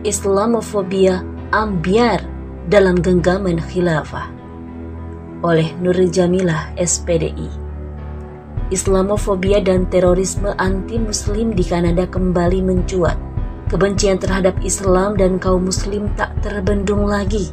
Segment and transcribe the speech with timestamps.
[0.00, 1.20] Islamofobia
[1.52, 2.24] ambiar
[2.72, 4.32] dalam genggaman khilafah
[5.44, 7.52] oleh Nur Jamilah SPDI.
[8.72, 13.20] Islamofobia dan terorisme anti-muslim di Kanada kembali mencuat.
[13.68, 17.52] Kebencian terhadap Islam dan kaum muslim tak terbendung lagi.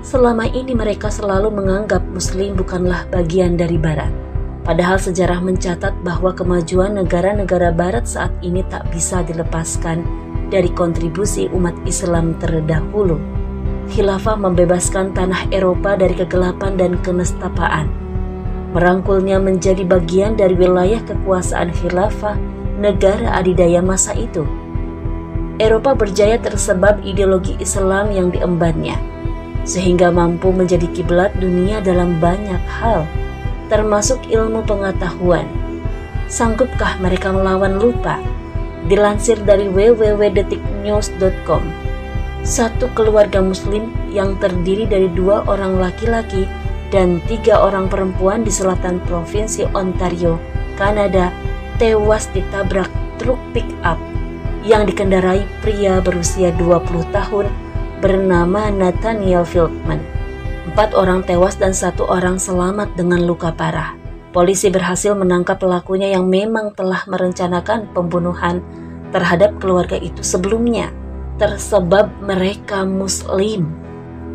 [0.00, 4.08] Selama ini mereka selalu menganggap muslim bukanlah bagian dari barat.
[4.64, 11.76] Padahal sejarah mencatat bahwa kemajuan negara-negara barat saat ini tak bisa dilepaskan dari kontribusi umat
[11.84, 13.20] Islam terdahulu.
[13.88, 17.88] Khilafah membebaskan tanah Eropa dari kegelapan dan kenestapaan.
[18.76, 22.36] Merangkulnya menjadi bagian dari wilayah kekuasaan khilafah
[22.76, 24.44] negara adidaya masa itu.
[25.58, 28.94] Eropa berjaya tersebab ideologi Islam yang diembannya,
[29.66, 33.08] sehingga mampu menjadi kiblat dunia dalam banyak hal,
[33.66, 35.48] termasuk ilmu pengetahuan.
[36.28, 38.20] Sanggupkah mereka melawan lupa?
[38.86, 41.62] Dilansir dari www.detiknews.com,
[42.46, 46.46] satu keluarga muslim yang terdiri dari dua orang laki-laki
[46.94, 50.38] dan tiga orang perempuan di selatan provinsi Ontario,
[50.78, 51.34] Kanada,
[51.82, 52.88] tewas ditabrak
[53.18, 53.98] truk pick-up
[54.62, 57.50] yang dikendarai pria berusia 20 tahun
[57.98, 59.98] bernama Nathaniel Fieldman.
[60.70, 63.97] Empat orang tewas dan satu orang selamat dengan luka parah.
[64.28, 68.60] Polisi berhasil menangkap pelakunya yang memang telah merencanakan pembunuhan
[69.08, 70.92] terhadap keluarga itu sebelumnya,
[71.40, 73.72] tersebab mereka Muslim.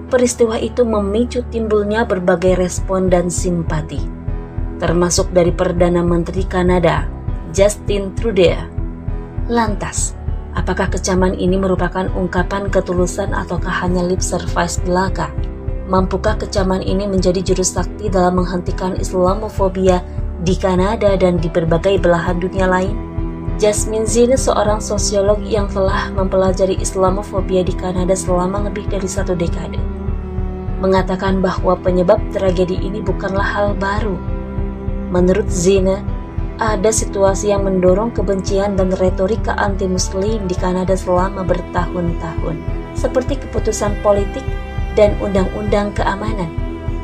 [0.09, 4.01] Peristiwa itu memicu timbulnya berbagai respon dan simpati,
[4.81, 7.05] termasuk dari Perdana Menteri Kanada,
[7.53, 8.65] Justin Trudeau.
[9.45, 10.17] Lantas,
[10.57, 15.29] apakah kecaman ini merupakan ungkapan ketulusan ataukah hanya lip service belaka?
[15.93, 20.01] Mampukah kecaman ini menjadi jurus sakti dalam menghentikan Islamofobia
[20.41, 22.97] di Kanada dan di berbagai belahan dunia lain?
[23.61, 29.77] Jasmine Zine seorang sosiolog yang telah mempelajari Islamofobia di Kanada selama lebih dari satu dekade.
[30.81, 34.17] Mengatakan bahwa penyebab tragedi ini bukanlah hal baru.
[35.13, 36.01] Menurut Zine,
[36.57, 42.57] ada situasi yang mendorong kebencian dan retorika anti-muslim di Kanada selama bertahun-tahun,
[42.97, 44.41] seperti keputusan politik
[44.93, 46.49] dan undang-undang keamanan,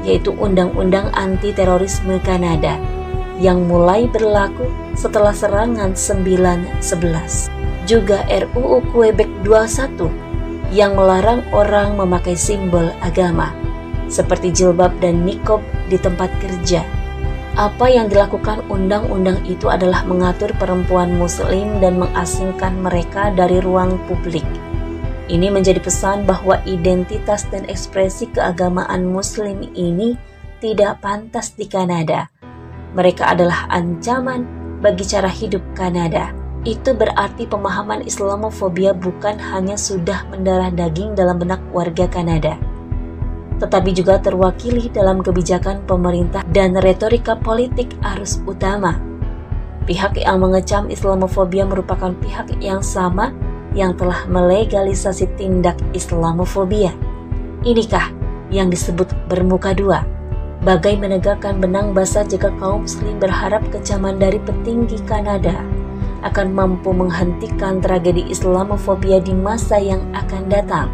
[0.05, 2.79] yaitu Undang-Undang Anti-Terorisme Kanada
[3.39, 4.67] yang mulai berlaku
[4.99, 7.51] setelah serangan 9-11.
[7.87, 10.11] Juga RUU Quebec 21
[10.69, 13.49] yang melarang orang memakai simbol agama
[14.09, 16.81] seperti jilbab dan nikob di tempat kerja.
[17.57, 24.45] Apa yang dilakukan undang-undang itu adalah mengatur perempuan muslim dan mengasingkan mereka dari ruang publik.
[25.29, 30.17] Ini menjadi pesan bahwa identitas dan ekspresi keagamaan muslim ini
[30.57, 32.33] tidak pantas di Kanada
[32.93, 34.45] mereka adalah ancaman
[34.81, 36.33] bagi cara hidup Kanada.
[36.67, 42.59] Itu berarti pemahaman Islamofobia bukan hanya sudah mendarah daging dalam benak warga Kanada,
[43.63, 48.99] tetapi juga terwakili dalam kebijakan pemerintah dan retorika politik arus utama.
[49.87, 53.31] Pihak yang mengecam Islamofobia merupakan pihak yang sama
[53.79, 56.91] yang telah melegalisasi tindak Islamofobia.
[57.63, 58.11] Inikah
[58.51, 60.03] yang disebut bermuka dua?
[60.59, 65.63] Bagai menegakkan benang basah jika kaum muslim berharap kecaman dari petinggi Kanada
[66.19, 70.91] akan mampu menghentikan tragedi Islamofobia di masa yang akan datang.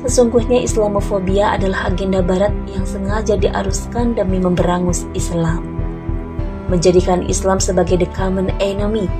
[0.00, 5.60] Sesungguhnya Islamofobia adalah agenda barat yang sengaja diaruskan demi memberangus Islam.
[6.72, 9.12] Menjadikan Islam sebagai the common enemy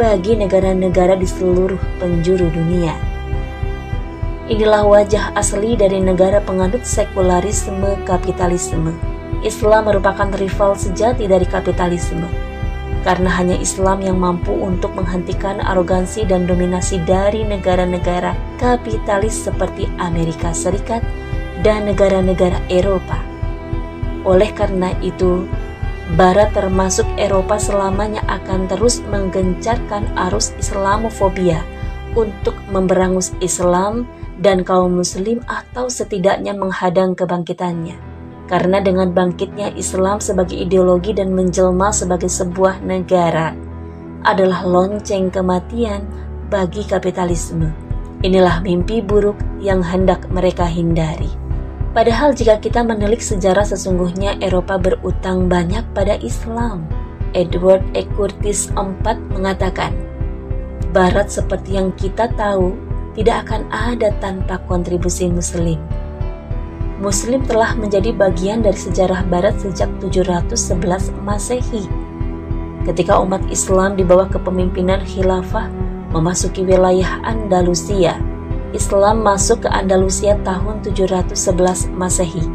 [0.00, 2.96] bagi negara-negara di seluruh penjuru dunia.
[4.48, 8.96] Inilah wajah asli dari negara penganut sekularisme kapitalisme
[9.40, 12.28] Islam merupakan rival sejati dari kapitalisme.
[13.00, 20.52] Karena hanya Islam yang mampu untuk menghentikan arogansi dan dominasi dari negara-negara kapitalis seperti Amerika
[20.52, 21.00] Serikat
[21.64, 23.16] dan negara-negara Eropa.
[24.28, 25.48] Oleh karena itu,
[26.18, 31.62] Barat termasuk Eropa selamanya akan terus menggencarkan arus Islamofobia
[32.18, 34.10] untuk memberangus Islam
[34.42, 37.94] dan kaum muslim atau setidaknya menghadang kebangkitannya.
[38.50, 43.54] Karena dengan bangkitnya Islam sebagai ideologi dan menjelma sebagai sebuah negara
[44.26, 46.02] adalah lonceng kematian
[46.50, 47.70] bagi kapitalisme.
[48.26, 51.49] Inilah mimpi buruk yang hendak mereka hindari.
[51.90, 56.86] Padahal jika kita menilik sejarah sesungguhnya Eropa berutang banyak pada Islam.
[57.34, 58.06] Edward E.
[58.14, 59.02] Curtis IV
[59.34, 59.94] mengatakan,
[60.90, 62.74] Barat seperti yang kita tahu
[63.14, 65.78] tidak akan ada tanpa kontribusi Muslim.
[67.02, 71.86] Muslim telah menjadi bagian dari sejarah Barat sejak 711 Masehi.
[72.86, 75.66] Ketika umat Islam di bawah kepemimpinan khilafah
[76.14, 78.18] memasuki wilayah Andalusia,
[78.70, 82.46] Islam masuk ke Andalusia tahun 711 Masehi.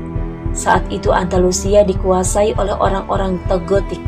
[0.55, 3.99] Saat itu Andalusia dikuasai oleh orang-orang Togotik,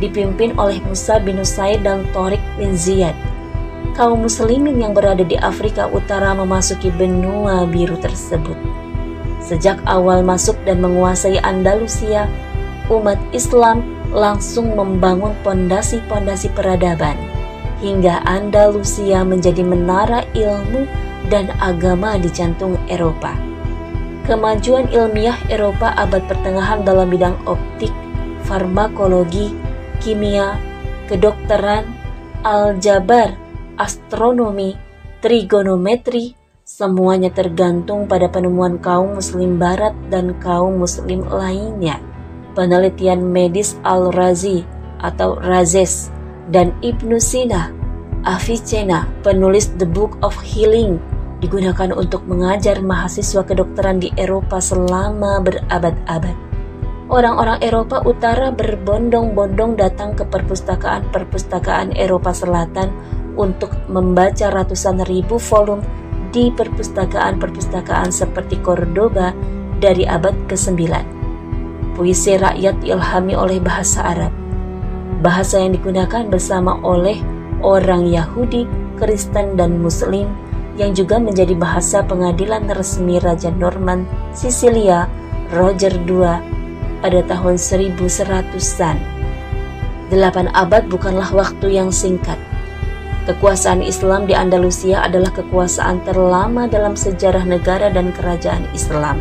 [0.00, 3.12] dipimpin oleh Musa bin Usaid dan Torik bin Ziyad.
[3.92, 8.56] Kaum muslimin yang berada di Afrika Utara memasuki benua biru tersebut.
[9.44, 12.24] Sejak awal masuk dan menguasai Andalusia,
[12.88, 13.84] umat Islam
[14.16, 17.20] langsung membangun pondasi-pondasi peradaban
[17.84, 20.88] hingga Andalusia menjadi menara ilmu
[21.28, 23.36] dan agama di jantung Eropa.
[24.24, 27.92] Kemajuan ilmiah Eropa abad pertengahan dalam bidang optik,
[28.48, 29.52] farmakologi,
[30.00, 30.56] kimia,
[31.12, 31.84] kedokteran,
[32.40, 33.36] aljabar,
[33.76, 34.80] astronomi,
[35.20, 36.32] trigonometri,
[36.64, 42.00] semuanya tergantung pada penemuan kaum muslim barat dan kaum muslim lainnya.
[42.56, 44.64] Penelitian medis Al-Razi
[45.04, 46.08] atau Razes
[46.48, 47.68] dan Ibnu Sina,
[48.24, 50.96] Avicenna, penulis The Book of Healing
[51.44, 56.32] digunakan untuk mengajar mahasiswa kedokteran di Eropa selama berabad-abad.
[57.12, 62.88] Orang-orang Eropa Utara berbondong-bondong datang ke perpustakaan-perpustakaan Eropa Selatan
[63.36, 65.84] untuk membaca ratusan ribu volume
[66.32, 69.36] di perpustakaan-perpustakaan seperti Cordoba
[69.84, 70.80] dari abad ke-9.
[71.94, 74.32] Puisi rakyat ilhami oleh bahasa Arab.
[75.20, 77.20] Bahasa yang digunakan bersama oleh
[77.60, 78.66] orang Yahudi,
[78.98, 80.43] Kristen, dan Muslim
[80.74, 85.06] yang juga menjadi bahasa pengadilan resmi Raja Norman Sisilia
[85.54, 86.26] Roger II
[86.98, 88.96] pada tahun 1100-an.
[90.10, 92.36] Delapan abad bukanlah waktu yang singkat.
[93.24, 99.16] Kekuasaan Islam di Andalusia adalah kekuasaan terlama dalam sejarah negara dan kerajaan Islam.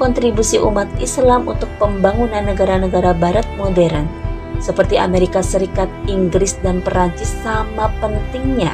[0.00, 4.08] Kontribusi umat Islam untuk pembangunan negara-negara barat modern
[4.56, 8.72] seperti Amerika Serikat, Inggris, dan Perancis sama pentingnya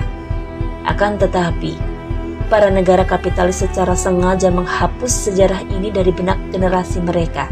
[0.88, 1.78] akan tetapi,
[2.52, 7.48] para negara kapitalis secara sengaja menghapus sejarah ini dari benak generasi mereka.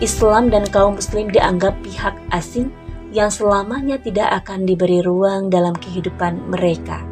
[0.00, 2.72] Islam dan kaum muslim dianggap pihak asing
[3.12, 7.04] yang selamanya tidak akan diberi ruang dalam kehidupan mereka.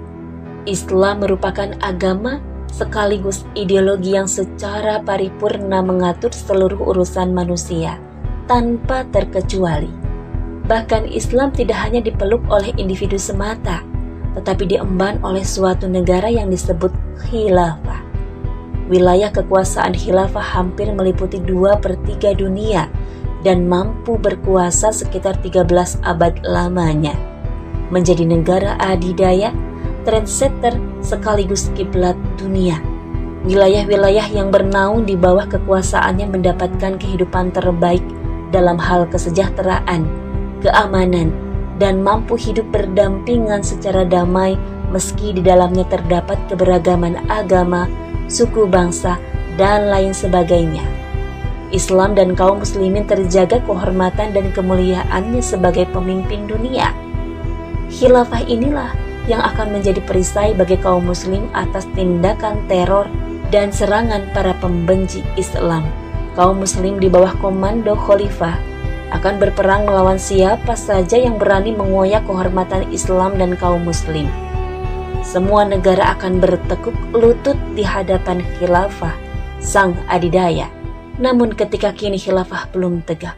[0.65, 7.97] Islam merupakan agama sekaligus ideologi yang secara paripurna mengatur seluruh urusan manusia
[8.49, 9.91] tanpa terkecuali.
[10.69, 13.85] Bahkan Islam tidak hanya dipeluk oleh individu semata,
[14.39, 16.95] tetapi diemban oleh suatu negara yang disebut
[17.27, 18.07] khilafah.
[18.87, 22.89] Wilayah kekuasaan khilafah hampir meliputi dua per 3 dunia
[23.43, 27.13] dan mampu berkuasa sekitar 13 abad lamanya.
[27.93, 29.53] Menjadi negara adidaya,
[30.07, 32.81] trendsetter sekaligus kiblat dunia.
[33.45, 38.03] Wilayah-wilayah yang bernaung di bawah kekuasaannya mendapatkan kehidupan terbaik
[38.51, 40.09] dalam hal kesejahteraan,
[40.65, 41.31] keamanan,
[41.79, 44.59] dan mampu hidup berdampingan secara damai
[44.91, 47.87] meski di dalamnya terdapat keberagaman agama,
[48.27, 49.17] suku bangsa,
[49.57, 50.85] dan lain sebagainya.
[51.69, 56.97] Islam dan kaum muslimin terjaga kehormatan dan kemuliaannya sebagai pemimpin dunia.
[57.93, 58.93] Khilafah inilah
[59.29, 63.05] yang akan menjadi perisai bagi kaum muslim atas tindakan teror
[63.53, 65.85] dan serangan para pembenci Islam.
[66.33, 68.57] Kaum muslim di bawah komando khalifah
[69.09, 74.29] akan berperang melawan siapa saja yang berani mengoyak kehormatan Islam dan kaum muslim.
[75.25, 79.17] Semua negara akan bertekuk lutut di hadapan khilafah
[79.61, 80.69] sang adidaya.
[81.19, 83.35] Namun ketika kini khilafah belum tegak,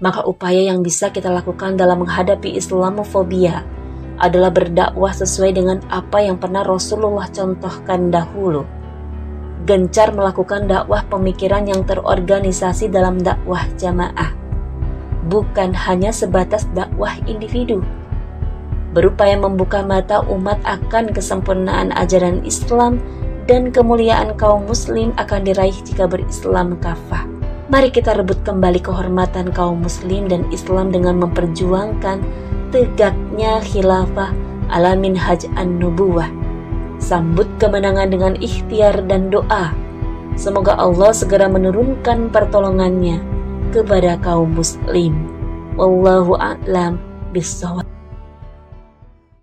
[0.00, 3.62] maka upaya yang bisa kita lakukan dalam menghadapi Islamofobia
[4.18, 8.66] adalah berdakwah sesuai dengan apa yang pernah Rasulullah contohkan dahulu.
[9.68, 14.37] Gencar melakukan dakwah pemikiran yang terorganisasi dalam dakwah jamaah
[15.28, 17.84] bukan hanya sebatas dakwah individu.
[18.96, 22.98] Berupaya membuka mata umat akan kesempurnaan ajaran Islam
[23.44, 27.28] dan kemuliaan kaum muslim akan diraih jika berislam kafah.
[27.68, 32.24] Mari kita rebut kembali kehormatan kaum muslim dan Islam dengan memperjuangkan
[32.72, 34.32] tegaknya khilafah
[34.72, 36.32] alamin haj an-nubuwah.
[36.96, 39.76] Sambut kemenangan dengan ikhtiar dan doa.
[40.32, 43.27] Semoga Allah segera menurunkan pertolongannya
[43.72, 45.14] kepada kaum muslim.
[45.78, 46.98] Wallahu a'lam
[47.32, 47.97] bishawab.